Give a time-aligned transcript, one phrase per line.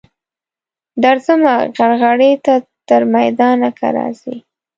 [1.03, 2.53] درځمه غرغړې ته
[2.87, 4.35] تر میدانه که راځې.